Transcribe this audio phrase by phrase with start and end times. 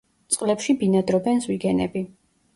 [0.35, 2.05] წყლებში ბინადრობენ ზვიგენები.